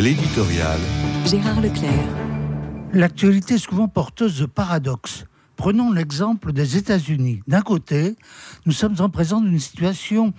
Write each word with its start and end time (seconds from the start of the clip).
L'éditorial. 0.00 0.78
Gérard 1.26 1.60
Leclerc. 1.60 2.08
L'actualité 2.94 3.56
est 3.56 3.58
souvent 3.58 3.86
porteuse 3.86 4.40
de 4.40 4.46
paradoxes. 4.46 5.26
Prenons 5.56 5.92
l'exemple 5.92 6.54
des 6.54 6.78
États-Unis. 6.78 7.42
D'un 7.46 7.60
côté, 7.60 8.16
nous 8.64 8.72
sommes 8.72 8.96
en 9.00 9.10
présence 9.10 9.42
d'une 9.42 9.58
situation 9.58 10.32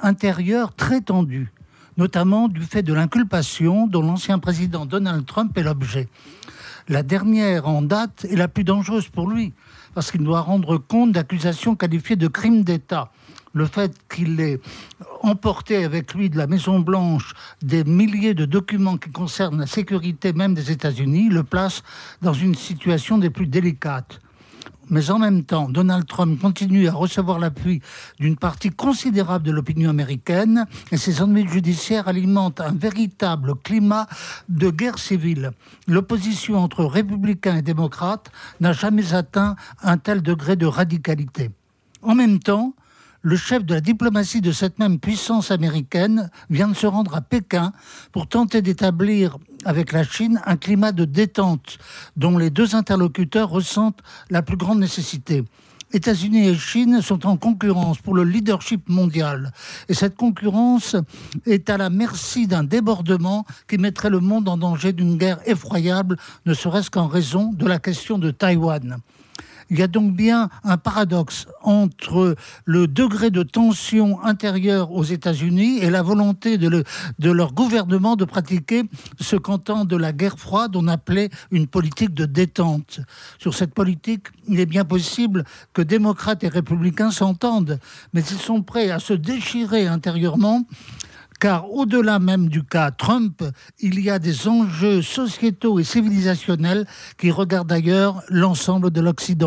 intérieure 0.00 0.74
très 0.74 1.02
tendue, 1.02 1.52
notamment 1.98 2.48
du 2.48 2.62
fait 2.62 2.82
de 2.82 2.94
l'inculpation 2.94 3.86
dont 3.86 4.00
l'ancien 4.00 4.38
président 4.38 4.86
Donald 4.86 5.26
Trump 5.26 5.58
est 5.58 5.62
l'objet. 5.62 6.08
La 6.88 7.02
dernière 7.02 7.68
en 7.68 7.82
date 7.82 8.24
est 8.30 8.36
la 8.36 8.48
plus 8.48 8.64
dangereuse 8.64 9.08
pour 9.08 9.28
lui, 9.28 9.52
parce 9.94 10.10
qu'il 10.10 10.22
doit 10.22 10.40
rendre 10.40 10.78
compte 10.78 11.12
d'accusations 11.12 11.76
qualifiées 11.76 12.16
de 12.16 12.28
crimes 12.28 12.64
d'État 12.64 13.12
le 13.52 13.66
fait 13.66 13.92
qu'il 14.08 14.40
ait 14.40 14.60
emporté 15.22 15.84
avec 15.84 16.14
lui 16.14 16.30
de 16.30 16.38
la 16.38 16.46
Maison-Blanche 16.46 17.34
des 17.62 17.84
milliers 17.84 18.34
de 18.34 18.44
documents 18.44 18.96
qui 18.96 19.10
concernent 19.10 19.60
la 19.60 19.66
sécurité 19.66 20.32
même 20.32 20.54
des 20.54 20.70
États-Unis 20.70 21.28
le 21.28 21.44
place 21.44 21.82
dans 22.22 22.32
une 22.32 22.54
situation 22.54 23.18
des 23.18 23.30
plus 23.30 23.46
délicates. 23.46 24.20
Mais 24.90 25.10
en 25.10 25.18
même 25.18 25.44
temps, 25.44 25.68
Donald 25.68 26.06
Trump 26.06 26.40
continue 26.40 26.88
à 26.88 26.92
recevoir 26.92 27.38
l'appui 27.38 27.80
d'une 28.18 28.36
partie 28.36 28.70
considérable 28.70 29.46
de 29.46 29.52
l'opinion 29.52 29.88
américaine 29.88 30.66
et 30.90 30.96
ses 30.96 31.22
ennuis 31.22 31.48
judiciaires 31.48 32.08
alimentent 32.08 32.60
un 32.60 32.72
véritable 32.72 33.54
climat 33.54 34.06
de 34.48 34.70
guerre 34.70 34.98
civile. 34.98 35.52
L'opposition 35.86 36.58
entre 36.58 36.84
républicains 36.84 37.56
et 37.56 37.62
démocrates 37.62 38.30
n'a 38.60 38.72
jamais 38.72 39.14
atteint 39.14 39.56
un 39.82 39.96
tel 39.96 40.20
degré 40.20 40.56
de 40.56 40.66
radicalité. 40.66 41.50
En 42.02 42.14
même 42.14 42.40
temps, 42.40 42.74
le 43.22 43.36
chef 43.36 43.64
de 43.64 43.74
la 43.74 43.80
diplomatie 43.80 44.40
de 44.40 44.52
cette 44.52 44.78
même 44.78 44.98
puissance 44.98 45.50
américaine 45.50 46.30
vient 46.50 46.68
de 46.68 46.74
se 46.74 46.86
rendre 46.86 47.14
à 47.14 47.20
Pékin 47.20 47.72
pour 48.10 48.26
tenter 48.26 48.62
d'établir 48.62 49.38
avec 49.64 49.92
la 49.92 50.02
Chine 50.02 50.40
un 50.44 50.56
climat 50.56 50.92
de 50.92 51.04
détente 51.04 51.78
dont 52.16 52.36
les 52.36 52.50
deux 52.50 52.74
interlocuteurs 52.74 53.48
ressentent 53.48 54.00
la 54.28 54.42
plus 54.42 54.56
grande 54.56 54.80
nécessité. 54.80 55.44
États-Unis 55.92 56.48
et 56.48 56.56
Chine 56.56 57.02
sont 57.02 57.26
en 57.26 57.36
concurrence 57.36 57.98
pour 57.98 58.14
le 58.14 58.24
leadership 58.24 58.88
mondial. 58.88 59.52
Et 59.88 59.94
cette 59.94 60.16
concurrence 60.16 60.96
est 61.46 61.68
à 61.68 61.76
la 61.76 61.90
merci 61.90 62.46
d'un 62.46 62.64
débordement 62.64 63.44
qui 63.68 63.76
mettrait 63.76 64.10
le 64.10 64.20
monde 64.20 64.48
en 64.48 64.56
danger 64.56 64.92
d'une 64.92 65.18
guerre 65.18 65.38
effroyable, 65.46 66.16
ne 66.46 66.54
serait-ce 66.54 66.90
qu'en 66.90 67.08
raison 67.08 67.52
de 67.52 67.66
la 67.66 67.78
question 67.78 68.18
de 68.18 68.30
Taïwan. 68.30 68.98
Il 69.70 69.78
y 69.78 69.82
a 69.82 69.86
donc 69.86 70.14
bien 70.14 70.48
un 70.64 70.76
paradoxe 70.76 71.46
entre 71.62 72.36
le 72.64 72.86
degré 72.86 73.30
de 73.30 73.42
tension 73.42 74.22
intérieure 74.24 74.92
aux 74.92 75.04
États-Unis 75.04 75.78
et 75.78 75.90
la 75.90 76.02
volonté 76.02 76.58
de, 76.58 76.84
leur 77.18 77.52
gouvernement 77.52 78.16
de 78.16 78.24
pratiquer 78.24 78.84
ce 79.20 79.36
qu'en 79.36 79.58
temps 79.58 79.84
de 79.84 79.96
la 79.96 80.12
guerre 80.12 80.38
froide 80.38 80.76
on 80.76 80.88
appelait 80.88 81.30
une 81.50 81.66
politique 81.66 82.14
de 82.14 82.24
détente. 82.24 83.00
Sur 83.38 83.54
cette 83.54 83.74
politique, 83.74 84.28
il 84.48 84.60
est 84.60 84.66
bien 84.66 84.84
possible 84.84 85.44
que 85.72 85.82
démocrates 85.82 86.44
et 86.44 86.48
républicains 86.48 87.10
s'entendent, 87.10 87.78
mais 88.12 88.22
ils 88.22 88.38
sont 88.38 88.62
prêts 88.62 88.90
à 88.90 88.98
se 88.98 89.12
déchirer 89.14 89.86
intérieurement 89.86 90.66
car 91.42 91.72
au-delà 91.72 92.20
même 92.20 92.48
du 92.48 92.62
cas 92.62 92.92
Trump, 92.92 93.42
il 93.80 93.98
y 93.98 94.10
a 94.10 94.20
des 94.20 94.46
enjeux 94.46 95.02
sociétaux 95.02 95.80
et 95.80 95.82
civilisationnels 95.82 96.86
qui 97.18 97.32
regardent 97.32 97.66
d'ailleurs 97.66 98.22
l'ensemble 98.28 98.92
de 98.92 99.00
l'Occident. 99.00 99.40